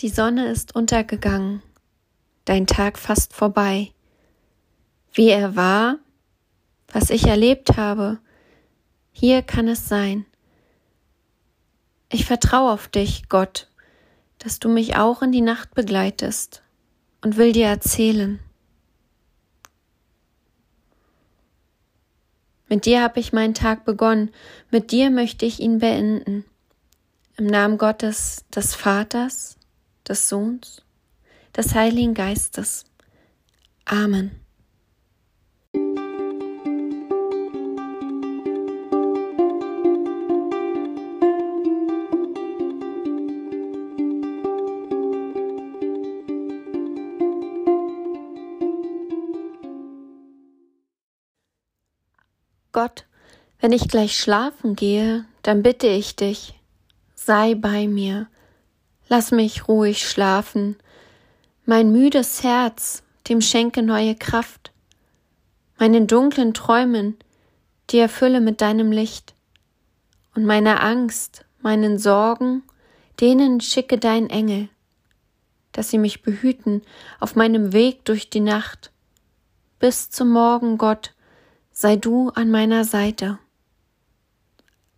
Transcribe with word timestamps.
Die 0.00 0.08
Sonne 0.08 0.48
ist 0.48 0.74
untergegangen, 0.74 1.62
dein 2.44 2.66
Tag 2.66 2.98
fast 2.98 3.32
vorbei. 3.32 3.92
Wie 5.12 5.28
er 5.28 5.54
war, 5.54 5.98
was 6.88 7.10
ich 7.10 7.26
erlebt 7.26 7.76
habe, 7.76 8.18
hier 9.12 9.42
kann 9.42 9.68
es 9.68 9.88
sein. 9.88 10.26
Ich 12.10 12.24
vertraue 12.24 12.72
auf 12.72 12.88
dich, 12.88 13.28
Gott, 13.28 13.68
dass 14.38 14.58
du 14.58 14.68
mich 14.68 14.96
auch 14.96 15.22
in 15.22 15.30
die 15.30 15.40
Nacht 15.40 15.74
begleitest 15.74 16.62
und 17.22 17.36
will 17.36 17.52
dir 17.52 17.66
erzählen. 17.66 18.40
Mit 22.68 22.86
dir 22.86 23.02
habe 23.02 23.20
ich 23.20 23.32
meinen 23.32 23.54
Tag 23.54 23.84
begonnen, 23.84 24.30
mit 24.72 24.90
dir 24.90 25.10
möchte 25.10 25.46
ich 25.46 25.60
ihn 25.60 25.78
beenden. 25.78 26.44
Im 27.36 27.46
Namen 27.46 27.78
Gottes, 27.78 28.44
des 28.54 28.74
Vaters, 28.74 29.56
des 30.08 30.28
Sohns, 30.28 30.82
des 31.56 31.74
Heiligen 31.74 32.14
Geistes. 32.14 32.84
Amen. 33.84 34.44
Gott, 52.72 53.06
wenn 53.60 53.70
ich 53.70 53.86
gleich 53.86 54.18
schlafen 54.18 54.74
gehe, 54.74 55.24
dann 55.42 55.62
bitte 55.62 55.86
ich 55.86 56.16
dich, 56.16 56.54
sei 57.14 57.54
bei 57.54 57.86
mir, 57.86 58.26
lass 59.14 59.30
mich 59.30 59.68
ruhig 59.68 60.08
schlafen, 60.08 60.74
mein 61.66 61.92
müdes 61.92 62.42
Herz, 62.42 63.04
dem 63.28 63.40
schenke 63.40 63.80
neue 63.80 64.16
Kraft, 64.16 64.72
meinen 65.78 66.08
dunklen 66.08 66.52
Träumen, 66.52 67.16
die 67.90 67.98
erfülle 67.98 68.40
mit 68.40 68.60
deinem 68.60 68.90
Licht, 68.90 69.34
und 70.34 70.44
meiner 70.44 70.82
Angst, 70.82 71.44
meinen 71.62 71.96
Sorgen, 71.96 72.64
denen 73.20 73.60
schicke 73.60 73.98
dein 73.98 74.30
Engel, 74.30 74.68
dass 75.70 75.90
sie 75.90 75.98
mich 75.98 76.22
behüten 76.22 76.82
auf 77.20 77.36
meinem 77.36 77.72
Weg 77.72 78.04
durch 78.06 78.30
die 78.30 78.40
Nacht. 78.40 78.90
Bis 79.78 80.10
zum 80.10 80.30
Morgen, 80.30 80.76
Gott, 80.76 81.14
sei 81.70 81.94
du 81.94 82.30
an 82.30 82.50
meiner 82.50 82.82
Seite. 82.82 83.38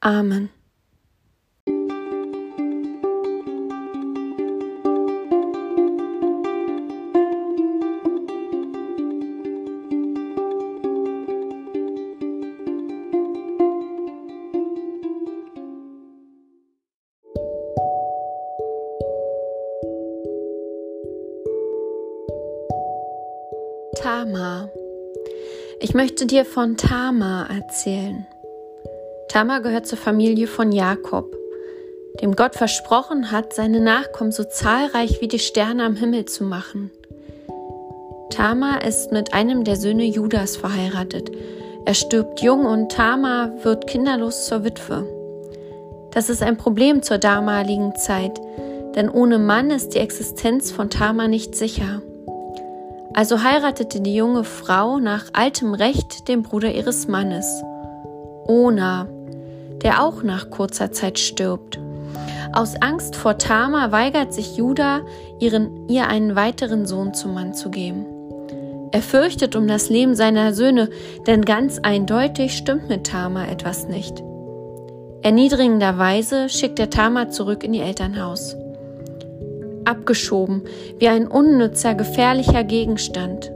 Amen. 0.00 0.50
Tama 23.96 24.68
ich 25.82 25.94
möchte 25.94 26.26
dir 26.26 26.44
von 26.44 26.76
Tama 26.76 27.46
erzählen. 27.46 28.26
Tama 29.28 29.60
gehört 29.60 29.86
zur 29.86 29.96
Familie 29.96 30.46
von 30.46 30.72
Jakob, 30.72 31.34
dem 32.20 32.36
Gott 32.36 32.54
versprochen 32.54 33.32
hat, 33.32 33.54
seine 33.54 33.80
Nachkommen 33.80 34.30
so 34.30 34.44
zahlreich 34.44 35.22
wie 35.22 35.28
die 35.28 35.38
Sterne 35.38 35.84
am 35.84 35.96
Himmel 35.96 36.26
zu 36.26 36.44
machen. 36.44 36.90
Tama 38.28 38.76
ist 38.86 39.10
mit 39.10 39.32
einem 39.32 39.64
der 39.64 39.76
Söhne 39.76 40.04
Judas 40.04 40.54
verheiratet. 40.56 41.30
Er 41.86 41.94
stirbt 41.94 42.42
jung 42.42 42.66
und 42.66 42.92
Tama 42.92 43.50
wird 43.62 43.86
kinderlos 43.86 44.44
zur 44.44 44.64
Witwe. 44.64 45.06
Das 46.10 46.28
ist 46.28 46.42
ein 46.42 46.58
Problem 46.58 47.02
zur 47.02 47.16
damaligen 47.16 47.96
Zeit, 47.96 48.38
denn 48.96 49.08
ohne 49.08 49.38
Mann 49.38 49.70
ist 49.70 49.94
die 49.94 49.98
Existenz 49.98 50.70
von 50.70 50.90
Tama 50.90 51.26
nicht 51.26 51.54
sicher. 51.54 52.02
Also 53.12 53.42
heiratete 53.42 54.00
die 54.00 54.14
junge 54.14 54.44
Frau 54.44 54.98
nach 54.98 55.24
altem 55.32 55.74
Recht 55.74 56.28
den 56.28 56.42
Bruder 56.42 56.72
ihres 56.72 57.08
Mannes, 57.08 57.62
Ona, 58.46 59.08
der 59.82 60.04
auch 60.04 60.22
nach 60.22 60.50
kurzer 60.50 60.92
Zeit 60.92 61.18
stirbt. 61.18 61.78
Aus 62.52 62.74
Angst 62.80 63.16
vor 63.16 63.38
Tama 63.38 63.90
weigert 63.92 64.32
sich 64.32 64.56
Judah, 64.56 65.00
ihren, 65.40 65.88
ihr 65.88 66.08
einen 66.08 66.36
weiteren 66.36 66.86
Sohn 66.86 67.14
zum 67.14 67.34
Mann 67.34 67.54
zu 67.54 67.70
geben. 67.70 68.06
Er 68.92 69.02
fürchtet 69.02 69.54
um 69.54 69.68
das 69.68 69.88
Leben 69.88 70.14
seiner 70.14 70.52
Söhne, 70.52 70.88
denn 71.26 71.44
ganz 71.44 71.78
eindeutig 71.78 72.56
stimmt 72.56 72.88
mit 72.88 73.06
Tama 73.06 73.46
etwas 73.46 73.86
nicht. 73.86 74.22
Erniedrigenderweise 75.22 76.48
schickt 76.48 76.78
er 76.78 76.90
Tama 76.90 77.28
zurück 77.28 77.62
in 77.62 77.74
ihr 77.74 77.84
Elternhaus 77.84 78.56
abgeschoben, 79.90 80.62
wie 80.98 81.08
ein 81.08 81.26
unnützer, 81.26 81.94
gefährlicher 81.94 82.64
Gegenstand. 82.64 83.52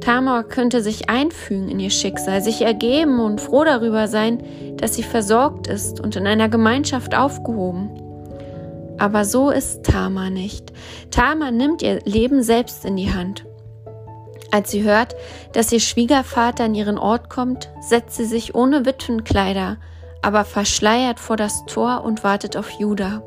Tamar 0.00 0.44
könnte 0.44 0.82
sich 0.82 1.08
einfügen 1.08 1.70
in 1.70 1.80
ihr 1.80 1.90
Schicksal, 1.90 2.42
sich 2.42 2.60
ergeben 2.60 3.20
und 3.20 3.40
froh 3.40 3.64
darüber 3.64 4.06
sein, 4.06 4.42
dass 4.76 4.94
sie 4.94 5.02
versorgt 5.02 5.66
ist 5.66 5.98
und 5.98 6.14
in 6.14 6.26
einer 6.26 6.50
Gemeinschaft 6.50 7.16
aufgehoben. 7.16 7.90
Aber 8.98 9.24
so 9.24 9.50
ist 9.50 9.82
Tamar 9.82 10.28
nicht. 10.28 10.72
Tamar 11.10 11.50
nimmt 11.50 11.80
ihr 11.80 12.00
Leben 12.04 12.42
selbst 12.42 12.84
in 12.84 12.96
die 12.96 13.12
Hand. 13.12 13.46
Als 14.50 14.70
sie 14.70 14.82
hört, 14.82 15.16
dass 15.52 15.72
ihr 15.72 15.80
Schwiegervater 15.80 16.64
an 16.64 16.74
ihren 16.74 16.98
Ort 16.98 17.30
kommt, 17.30 17.70
setzt 17.80 18.16
sie 18.16 18.26
sich 18.26 18.54
ohne 18.54 18.84
Witwenkleider, 18.84 19.78
aber 20.22 20.44
verschleiert 20.44 21.18
vor 21.18 21.36
das 21.36 21.64
Tor 21.66 22.04
und 22.04 22.22
wartet 22.22 22.56
auf 22.56 22.70
Judah. 22.70 23.22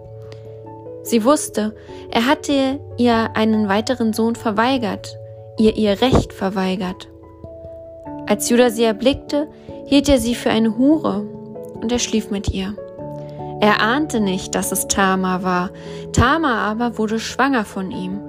Sie 1.07 1.23
wusste, 1.23 1.73
er 2.11 2.25
hatte 2.25 2.81
ihr 2.97 3.29
einen 3.33 3.69
weiteren 3.69 4.11
Sohn 4.11 4.35
verweigert, 4.35 5.17
ihr 5.57 5.77
ihr 5.77 6.01
Recht 6.01 6.33
verweigert. 6.33 7.07
Als 8.25 8.49
Judah 8.49 8.69
sie 8.69 8.83
erblickte, 8.83 9.47
hielt 9.85 10.09
er 10.09 10.19
sie 10.19 10.35
für 10.35 10.49
eine 10.49 10.77
Hure 10.77 11.21
und 11.81 11.93
er 11.93 11.99
schlief 11.99 12.29
mit 12.29 12.49
ihr. 12.49 12.75
Er 13.61 13.81
ahnte 13.81 14.19
nicht, 14.19 14.53
dass 14.53 14.73
es 14.73 14.89
Tama 14.89 15.43
war. 15.43 15.69
Tama 16.11 16.69
aber 16.69 16.97
wurde 16.97 17.21
schwanger 17.21 17.63
von 17.63 17.89
ihm. 17.89 18.19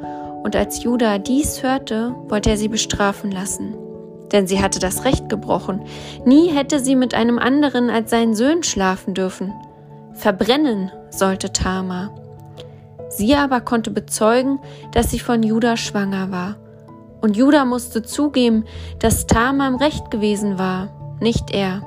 Und 0.45 0.55
als 0.55 0.85
Judah 0.85 1.19
dies 1.19 1.65
hörte, 1.65 2.15
wollte 2.29 2.51
er 2.51 2.57
sie 2.57 2.69
bestrafen 2.69 3.33
lassen. 3.33 3.75
Denn 4.31 4.47
sie 4.47 4.63
hatte 4.63 4.79
das 4.79 5.05
Recht 5.05 5.29
gebrochen. 5.29 5.83
Nie 6.25 6.51
hätte 6.51 6.79
sie 6.79 6.95
mit 6.95 7.13
einem 7.13 7.41
anderen 7.41 7.91
als 7.91 8.11
seinen 8.11 8.37
Söhnen 8.37 8.63
schlafen 8.63 9.15
dürfen. 9.15 9.53
Verbrennen 10.15 10.93
sollte 11.11 11.53
Tama. 11.53 12.15
Sie 13.19 13.35
aber 13.35 13.61
konnte 13.61 13.91
bezeugen, 13.91 14.61
dass 14.93 15.11
sie 15.11 15.19
von 15.19 15.43
Judah 15.43 15.77
schwanger 15.77 16.31
war. 16.31 16.55
Und 17.21 17.37
Judah 17.37 17.65
musste 17.65 18.05
zugeben, 18.05 18.65
dass 19.01 19.27
Tamar 19.27 19.67
im 19.67 19.75
Recht 19.75 20.13
gewesen 20.13 20.57
war, 20.57 21.17
nicht 21.19 21.51
er. 21.51 21.83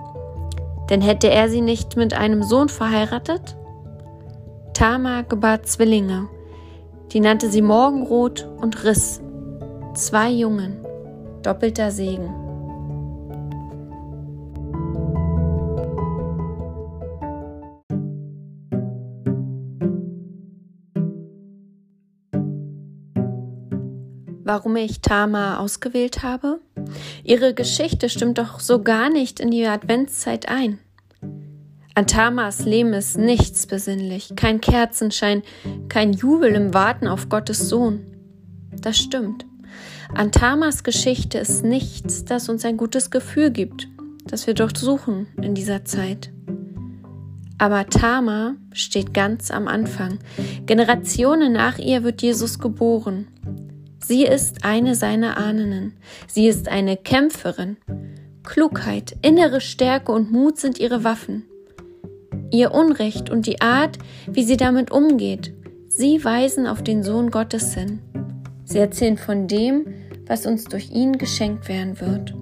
Denn 0.90 1.00
hätte 1.00 1.30
er 1.30 1.48
sie 1.48 1.62
nicht 1.62 1.96
mit 1.96 2.14
einem 2.14 2.44
Sohn 2.44 2.68
verheiratet? 2.68 3.56
Tamar 4.74 5.24
gebar 5.24 5.64
Zwillinge, 5.64 6.28
die 7.14 7.22
nannte 7.22 7.50
sie 7.50 7.62
Morgenrot 7.62 8.50
und 8.60 8.84
Riss, 8.84 9.22
zwei 9.94 10.30
Jungen, 10.32 10.86
doppelter 11.44 11.92
Segen. 11.92 12.41
Warum 24.52 24.76
ich 24.76 25.00
Tama 25.00 25.60
ausgewählt 25.60 26.24
habe? 26.24 26.60
Ihre 27.24 27.54
Geschichte 27.54 28.10
stimmt 28.10 28.38
doch 28.38 28.60
so 28.60 28.84
gar 28.84 29.10
nicht 29.10 29.40
in 29.40 29.50
die 29.50 29.66
Adventszeit 29.66 30.50
ein. 30.50 30.78
An 31.96 32.06
Tamas 32.06 32.66
Leben 32.66 32.92
ist 32.92 33.18
nichts 33.18 33.66
besinnlich, 33.66 34.34
kein 34.36 34.60
Kerzenschein, 34.60 35.42
kein 35.88 36.12
Jubel 36.12 36.54
im 36.54 36.74
Warten 36.74 37.08
auf 37.08 37.30
Gottes 37.30 37.70
Sohn. 37.70 38.06
Das 38.74 38.98
stimmt. 38.98 39.46
An 40.14 40.34
Tamas 40.34 40.84
Geschichte 40.84 41.38
ist 41.38 41.64
nichts, 41.64 42.26
das 42.26 42.50
uns 42.50 42.66
ein 42.66 42.76
gutes 42.76 43.10
Gefühl 43.10 43.52
gibt, 43.52 43.88
das 44.26 44.48
wir 44.48 44.54
dort 44.54 44.78
suchen 44.78 45.28
in 45.42 45.56
dieser 45.56 45.86
Zeit. 45.86 46.30
Aber 47.58 47.86
Tama 47.86 48.56
steht 48.74 49.14
ganz 49.14 49.50
am 49.50 49.70
Anfang. 49.70 50.20
Generationen 50.66 51.54
nach 51.54 51.78
ihr 51.78 52.04
wird 52.04 52.22
Jesus 52.22 52.60
geboren. 52.60 53.28
Sie 54.04 54.26
ist 54.26 54.64
eine 54.64 54.96
seiner 54.96 55.38
Ahnen. 55.38 55.94
Sie 56.28 56.48
ist 56.48 56.68
eine 56.68 56.98
Kämpferin. 56.98 57.78
Klugheit, 58.44 59.16
innere 59.22 59.62
Stärke 59.62 60.12
und 60.12 60.32
Mut 60.32 60.58
sind 60.58 60.80
ihre 60.80 61.04
Waffen. 61.04 61.46
Ihr 62.52 62.74
Unrecht 62.74 63.30
und 63.30 63.46
die 63.46 63.62
Art, 63.62 63.98
wie 64.28 64.44
sie 64.44 64.58
damit 64.58 64.92
umgeht, 64.92 65.54
Sie 65.94 66.24
weisen 66.24 66.68
auf 66.68 66.82
den 66.82 67.04
Sohn 67.04 67.32
Gottes 67.32 67.74
hin. 67.74 68.00
Sie 68.64 68.80
erzählen 68.80 69.18
von 69.18 69.50
dem, 69.50 69.86
was 70.26 70.46
uns 70.46 70.64
durch 70.64 70.90
ihn 70.90 71.18
geschenkt 71.18 71.68
werden 71.68 72.00
wird. 72.00 72.34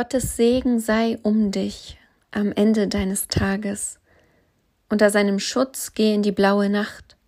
Gottes 0.00 0.34
Segen 0.34 0.80
sei 0.80 1.18
um 1.24 1.50
dich 1.50 1.98
am 2.30 2.52
Ende 2.52 2.88
deines 2.88 3.28
Tages. 3.28 3.98
Unter 4.88 5.10
seinem 5.10 5.38
Schutz 5.38 5.92
geh 5.92 6.14
in 6.14 6.22
die 6.22 6.32
blaue 6.32 6.70
Nacht 6.70 7.18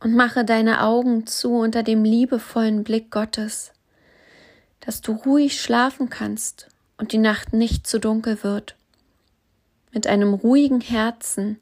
und 0.00 0.16
mache 0.16 0.44
deine 0.44 0.82
Augen 0.82 1.28
zu 1.28 1.52
unter 1.52 1.84
dem 1.84 2.02
liebevollen 2.02 2.82
Blick 2.82 3.12
Gottes, 3.12 3.70
dass 4.80 5.00
du 5.00 5.12
ruhig 5.12 5.62
schlafen 5.62 6.10
kannst 6.10 6.66
und 6.98 7.12
die 7.12 7.18
Nacht 7.18 7.52
nicht 7.52 7.86
zu 7.86 8.00
dunkel 8.00 8.42
wird. 8.42 8.74
Mit 9.92 10.08
einem 10.08 10.34
ruhigen 10.34 10.80
Herzen 10.80 11.60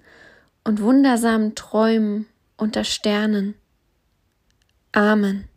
und 0.65 0.81
wundersamen 0.81 1.55
Träumen 1.55 2.25
unter 2.57 2.85
Sternen. 2.85 3.57
Amen. 4.93 5.49